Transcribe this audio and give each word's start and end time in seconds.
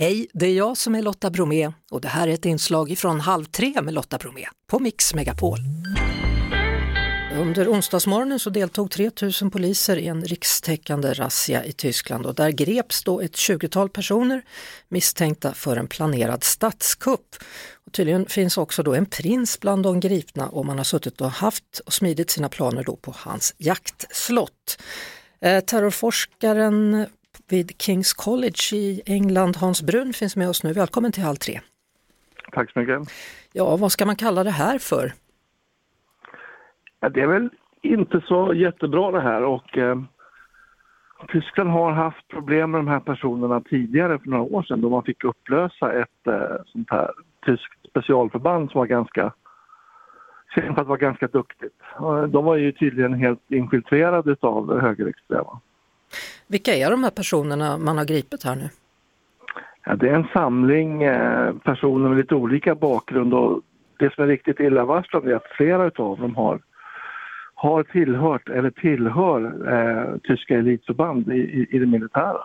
Hej, 0.00 0.26
det 0.32 0.46
är 0.46 0.54
jag 0.54 0.76
som 0.76 0.94
är 0.94 1.02
Lotta 1.02 1.30
Bromé 1.30 1.72
och 1.90 2.00
det 2.00 2.08
här 2.08 2.28
är 2.28 2.32
ett 2.32 2.44
inslag 2.44 2.98
från 2.98 3.20
Halv 3.20 3.44
tre 3.44 3.82
med 3.82 3.94
Lotta 3.94 4.18
Bromé 4.18 4.46
på 4.70 4.78
Mix 4.78 5.14
Megapol. 5.14 5.58
Under 7.40 7.72
onsdagsmorgonen 7.72 8.38
så 8.38 8.50
deltog 8.50 8.90
3000 8.90 9.50
poliser 9.50 9.96
i 9.96 10.06
en 10.06 10.24
rikstäckande 10.24 11.12
razzia 11.12 11.64
i 11.64 11.72
Tyskland 11.72 12.26
och 12.26 12.34
där 12.34 12.50
greps 12.50 13.04
då 13.04 13.20
ett 13.20 13.32
20-tal 13.32 13.88
personer 13.88 14.42
misstänkta 14.88 15.54
för 15.54 15.76
en 15.76 15.86
planerad 15.86 16.44
statskupp. 16.44 17.36
Och 17.86 17.92
tydligen 17.92 18.26
finns 18.26 18.58
också 18.58 18.82
då 18.82 18.94
en 18.94 19.06
prins 19.06 19.60
bland 19.60 19.82
de 19.82 20.00
gripna 20.00 20.48
och 20.48 20.66
man 20.66 20.78
har 20.78 20.84
suttit 20.84 21.20
och 21.20 21.30
haft 21.30 21.80
och 21.86 21.92
smidit 21.92 22.30
sina 22.30 22.48
planer 22.48 22.84
då 22.84 22.96
på 22.96 23.14
hans 23.16 23.54
jaktslott. 23.58 24.82
Eh, 25.40 25.60
terrorforskaren 25.60 27.06
vid 27.52 27.82
Kings 27.82 28.12
College 28.12 28.62
i 28.72 29.02
England, 29.06 29.56
Hans 29.56 29.82
Brun, 29.82 30.12
finns 30.12 30.36
med 30.36 30.48
oss 30.48 30.64
nu. 30.64 30.72
Välkommen 30.72 31.12
till 31.12 31.22
Halv 31.22 31.36
tre. 31.36 31.60
Tack 32.52 32.72
så 32.72 32.78
mycket. 32.78 33.08
Ja, 33.52 33.76
vad 33.76 33.92
ska 33.92 34.06
man 34.06 34.16
kalla 34.16 34.44
det 34.44 34.50
här 34.50 34.78
för? 34.78 35.12
Ja, 37.00 37.08
det 37.08 37.20
är 37.20 37.26
väl 37.26 37.48
inte 37.82 38.20
så 38.28 38.54
jättebra 38.54 39.10
det 39.10 39.20
här 39.20 39.42
och 39.42 39.78
eh, 39.78 40.02
Tyskland 41.28 41.70
har 41.70 41.92
haft 41.92 42.28
problem 42.28 42.70
med 42.70 42.78
de 42.78 42.88
här 42.88 43.00
personerna 43.00 43.60
tidigare 43.60 44.18
för 44.18 44.30
några 44.30 44.42
år 44.42 44.62
sedan 44.62 44.80
då 44.80 44.90
man 44.90 45.02
fick 45.02 45.24
upplösa 45.24 45.92
ett 45.92 46.26
eh, 46.26 46.56
sånt 46.66 46.90
här 46.90 47.10
tyskt 47.46 47.88
specialförband 47.88 48.70
som 48.70 48.78
var 48.78 48.86
ganska 48.86 49.32
känt 50.54 50.78
att 50.78 50.86
vara 50.86 50.98
ganska 50.98 51.26
duktigt. 51.26 51.82
De 52.28 52.44
var 52.44 52.56
ju 52.56 52.72
tydligen 52.72 53.14
helt 53.14 53.50
infiltrerade 53.50 54.36
av 54.40 54.80
högerextrema. 54.80 55.60
Vilka 56.50 56.74
är 56.74 56.90
de 56.90 57.04
här 57.04 57.10
personerna 57.10 57.78
man 57.78 57.98
har 57.98 58.04
gripit 58.04 58.44
här 58.44 58.56
nu? 58.56 58.68
Ja, 59.84 59.96
det 59.96 60.08
är 60.08 60.14
en 60.14 60.28
samling 60.32 61.02
eh, 61.02 61.54
personer 61.54 62.08
med 62.08 62.18
lite 62.18 62.34
olika 62.34 62.74
bakgrund 62.74 63.34
och 63.34 63.60
det 63.98 64.14
som 64.14 64.24
är 64.24 64.28
riktigt 64.28 64.60
illavarslande 64.60 65.32
är 65.32 65.36
att 65.36 65.56
flera 65.56 65.82
av 65.82 66.20
dem 66.20 66.36
har, 66.36 66.60
har 67.54 67.82
tillhört 67.82 68.48
eller 68.48 68.70
tillhör 68.70 69.40
eh, 69.72 70.18
tyska 70.22 70.54
elitförband 70.54 71.32
i, 71.32 71.36
i, 71.36 71.66
i 71.70 71.78
det 71.78 71.86
militära. 71.86 72.42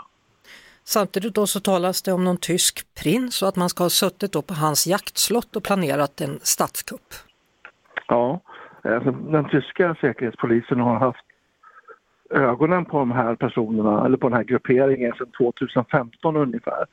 Samtidigt 0.84 1.36
då 1.36 1.48
så 1.48 1.60
talas 1.60 2.02
det 2.02 2.12
om 2.12 2.24
någon 2.24 2.38
tysk 2.38 2.86
prins 3.04 3.42
och 3.42 3.48
att 3.48 3.56
man 3.56 3.70
ska 3.70 3.84
ha 3.84 3.90
suttit 3.90 4.32
då 4.32 4.42
på 4.42 4.54
hans 4.54 4.88
jaktslott 4.88 5.56
och 5.56 5.64
planerat 5.64 6.22
en 6.22 6.40
statskupp. 6.42 7.14
Ja, 8.08 8.40
alltså, 8.84 9.12
den 9.12 9.50
tyska 9.50 9.96
säkerhetspolisen 10.02 10.80
har 10.80 11.00
haft 11.00 11.25
ögonen 12.30 12.86
på 12.86 12.98
de 13.00 13.12
här 13.12 13.36
personerna, 13.36 14.06
eller 14.06 14.18
på 14.18 14.30
den 14.30 14.38
här 14.38 14.44
grupperingen 14.44 15.14
sedan 15.14 15.32
2015 15.38 16.36
ungefär. 16.36 16.86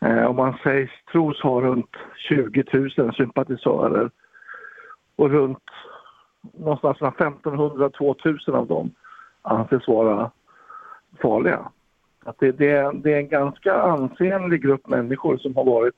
Eh, 0.00 0.24
och 0.24 0.34
man 0.34 0.58
sägs 0.62 0.92
tros 1.12 1.42
ha 1.42 1.60
runt 1.60 1.96
20 2.28 2.64
000 2.72 3.14
sympatisörer 3.14 4.10
och 5.16 5.30
runt 5.30 5.62
någonstans 6.40 7.00
mellan 7.00 7.14
1500-2000 7.42 8.50
av 8.50 8.66
dem 8.66 8.90
anses 9.42 9.88
vara 9.88 10.30
farliga. 11.22 11.70
Att 12.24 12.38
det, 12.38 12.52
det, 12.52 12.90
det 12.94 13.12
är 13.12 13.18
en 13.18 13.28
ganska 13.28 13.74
ansenlig 13.74 14.62
grupp 14.62 14.86
människor 14.86 15.36
som 15.36 15.56
har 15.56 15.64
varit 15.64 15.94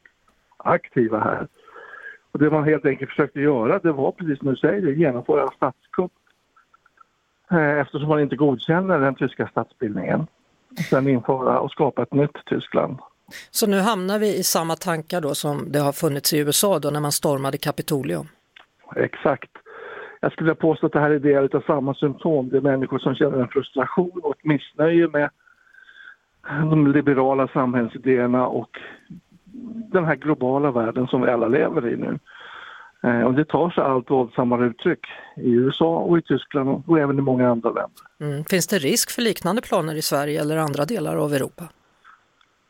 aktiva 0.57 1.19
här. 1.19 1.49
Och 2.33 2.39
det 2.39 2.51
man 2.51 2.65
helt 2.65 2.87
enkelt 2.87 3.11
försökte 3.11 3.41
göra 3.41 3.79
det 3.79 3.93
var 3.93 4.13
precis 4.13 4.39
som 4.39 4.49
du 4.49 4.57
säger, 4.57 4.93
genomföra 4.93 5.43
en 5.43 5.57
statskupp 5.57 6.13
eftersom 7.51 8.09
man 8.09 8.21
inte 8.21 8.37
godkänner 8.37 8.99
den 8.99 9.15
tyska 9.15 9.49
statsbildningen. 9.49 10.27
Sen 10.91 11.09
införa 11.09 11.61
och 11.61 11.71
skapa 11.71 12.03
ett 12.03 12.13
nytt 12.13 12.45
Tyskland. 12.47 12.99
Så 13.51 13.67
nu 13.67 13.81
hamnar 13.81 14.19
vi 14.19 14.39
i 14.39 14.43
samma 14.43 14.77
tankar 14.77 15.21
då 15.21 15.35
som 15.35 15.73
det 15.73 15.79
har 15.79 15.93
funnits 15.93 16.33
i 16.33 16.39
USA 16.39 16.79
då 16.79 16.91
när 16.91 17.01
man 17.01 17.13
stormade 17.13 17.59
Kapitolium? 17.59 18.27
Exakt. 18.97 19.51
Jag 20.21 20.33
skulle 20.33 20.55
påstå 20.55 20.87
att 20.87 20.93
det 20.93 21.01
här 21.01 21.11
är 21.11 21.19
del 21.19 21.57
av 21.57 21.61
samma 21.67 21.95
symptom. 21.95 22.49
Det 22.49 22.57
är 22.57 22.61
människor 22.61 22.99
som 22.99 23.15
känner 23.15 23.39
en 23.39 23.49
frustration 23.49 24.21
och 24.23 24.37
ett 24.37 24.45
missnöje 24.45 25.09
med 25.09 25.31
de 26.71 26.93
liberala 26.93 27.49
samhällsidéerna 27.49 28.47
och 28.47 28.79
den 29.93 30.05
här 30.05 30.17
globala 30.17 30.71
världen 30.71 31.07
som 31.07 31.23
vi 31.23 31.31
alla 31.31 31.49
lever 31.49 31.89
i 31.89 31.97
nu. 31.97 32.19
Eh, 33.03 33.21
och 33.21 33.35
det 33.35 33.45
tar 33.45 33.71
sig 33.71 33.85
allt 33.85 34.11
våldsammare 34.11 34.67
uttryck 34.67 35.07
i 35.37 35.51
USA 35.51 35.97
och 35.97 36.19
i 36.19 36.23
Tyskland 36.23 36.83
och 36.87 36.99
även 36.99 37.19
i 37.19 37.23
många 37.23 37.51
andra 37.51 37.69
länder. 37.69 38.03
Mm. 38.21 38.45
Finns 38.45 38.67
det 38.67 38.79
risk 38.79 39.11
för 39.11 39.23
liknande 39.23 39.63
planer 39.63 39.95
i 39.95 40.03
Sverige 40.03 40.41
eller 40.41 40.57
andra 40.57 40.85
delar 40.85 41.17
av 41.17 41.35
Europa? 41.35 41.65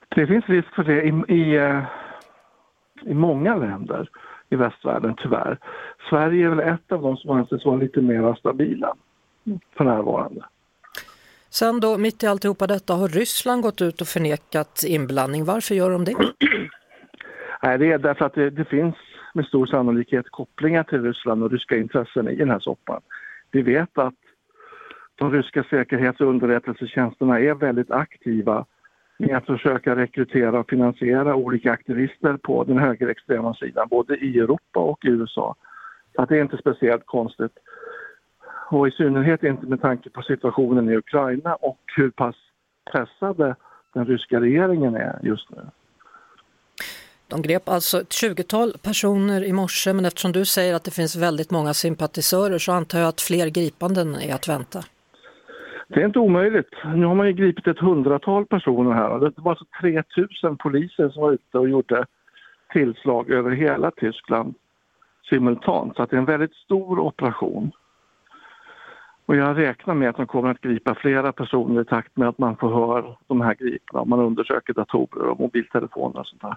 Det 0.08 0.26
finns 0.26 0.46
risk 0.46 0.74
för 0.74 0.84
det 0.84 1.02
i, 1.02 1.40
i, 1.40 1.56
eh, 1.56 1.82
i 3.02 3.14
många 3.14 3.56
länder 3.56 4.08
i 4.50 4.56
västvärlden 4.56 5.14
tyvärr. 5.22 5.58
Sverige 6.10 6.46
är 6.46 6.50
väl 6.50 6.74
ett 6.74 6.92
av 6.92 7.02
de 7.02 7.16
som 7.16 7.30
anses 7.30 7.64
vara 7.64 7.76
lite 7.76 8.00
mer 8.00 8.34
stabila 8.34 8.94
för 9.76 9.84
närvarande. 9.84 10.44
Sen 11.50 11.80
då, 11.80 11.98
mitt 11.98 12.22
i 12.22 12.26
alltihopa 12.26 12.66
detta, 12.66 12.94
har 12.94 13.08
Ryssland 13.08 13.62
gått 13.62 13.80
ut 13.80 14.00
och 14.00 14.06
förnekat 14.06 14.84
inblandning. 14.86 15.44
Varför 15.44 15.74
gör 15.74 15.90
de 15.90 16.04
det? 16.04 16.14
Nej, 17.62 17.78
det 17.78 17.92
är 17.92 17.98
därför 17.98 18.24
att 18.24 18.34
det, 18.34 18.50
det 18.50 18.64
finns 18.64 18.94
med 19.38 19.46
stor 19.46 19.66
sannolikhet 19.66 20.30
kopplingar 20.30 20.82
till 20.82 21.02
Ryssland 21.02 21.42
och 21.42 21.50
ryska 21.50 21.76
intressen 21.76 22.28
i 22.28 22.34
den 22.34 22.50
här 22.50 22.58
soppan. 22.58 23.00
Vi 23.50 23.62
vet 23.62 23.98
att 23.98 24.14
de 25.14 25.32
ryska 25.32 25.64
säkerhets 25.70 26.20
och 26.20 26.26
underrättelsetjänsterna 26.26 27.40
är 27.40 27.54
väldigt 27.54 27.90
aktiva 27.90 28.64
med 29.18 29.36
att 29.36 29.46
försöka 29.46 29.96
rekrytera 29.96 30.60
och 30.60 30.70
finansiera 30.70 31.34
olika 31.34 31.72
aktivister 31.72 32.36
på 32.36 32.64
den 32.64 32.78
högerextrema 32.78 33.54
sidan, 33.54 33.88
både 33.90 34.16
i 34.16 34.38
Europa 34.38 34.80
och 34.80 35.04
i 35.04 35.08
USA. 35.08 35.54
Så 36.14 36.22
att 36.22 36.28
det 36.28 36.38
är 36.38 36.42
inte 36.42 36.56
speciellt 36.56 37.06
konstigt. 37.06 37.58
Och 38.70 38.88
i 38.88 38.90
synnerhet 38.90 39.42
inte 39.42 39.66
med 39.66 39.80
tanke 39.80 40.10
på 40.10 40.22
situationen 40.22 40.90
i 40.90 40.96
Ukraina 40.96 41.54
och 41.54 41.80
hur 41.96 42.10
pass 42.10 42.36
pressade 42.92 43.56
den 43.94 44.06
ryska 44.06 44.40
regeringen 44.40 44.94
är 44.94 45.18
just 45.22 45.50
nu. 45.50 45.62
De 47.28 47.42
grep 47.42 47.68
alltså 47.68 48.00
ett 48.00 48.08
20-tal 48.08 48.72
personer 48.82 49.44
i 49.44 49.52
morse 49.52 49.92
men 49.92 50.04
eftersom 50.04 50.32
du 50.32 50.44
säger 50.44 50.74
att 50.74 50.84
det 50.84 50.90
finns 50.90 51.16
väldigt 51.16 51.50
många 51.50 51.74
sympatisörer 51.74 52.58
så 52.58 52.72
antar 52.72 52.98
jag 52.98 53.08
att 53.08 53.20
fler 53.20 53.46
gripanden 53.46 54.14
är 54.14 54.34
att 54.34 54.48
vänta. 54.48 54.80
Det 55.88 56.00
är 56.00 56.06
inte 56.06 56.18
omöjligt. 56.18 56.70
Nu 56.94 57.06
har 57.06 57.14
man 57.14 57.26
ju 57.26 57.32
gripit 57.32 57.66
ett 57.66 57.78
hundratal 57.78 58.46
personer 58.46 58.92
här. 58.92 59.18
Det 59.18 59.32
var 59.36 59.50
alltså 59.50 59.64
3000 59.80 60.56
poliser 60.56 61.08
som 61.08 61.22
var 61.22 61.32
ute 61.32 61.58
och 61.58 61.68
gjorde 61.68 62.06
tillslag 62.72 63.30
över 63.30 63.50
hela 63.50 63.90
Tyskland 63.90 64.54
simultant. 65.30 65.96
Så 65.96 66.06
det 66.06 66.16
är 66.16 66.18
en 66.18 66.24
väldigt 66.24 66.54
stor 66.54 66.98
operation. 66.98 67.70
Och 69.26 69.36
jag 69.36 69.58
räknar 69.58 69.94
med 69.94 70.08
att 70.08 70.16
de 70.16 70.26
kommer 70.26 70.50
att 70.50 70.60
gripa 70.60 70.94
flera 70.94 71.32
personer 71.32 71.80
i 71.80 71.84
takt 71.84 72.16
med 72.16 72.28
att 72.28 72.38
man 72.38 72.56
förhör 72.56 73.16
de 73.26 73.40
här 73.40 73.54
gripna. 73.54 74.04
Man 74.04 74.20
undersöker 74.20 74.72
datorer 74.72 75.28
och 75.28 75.40
mobiltelefoner 75.40 76.20
och 76.20 76.26
sånt 76.26 76.42
där. 76.42 76.56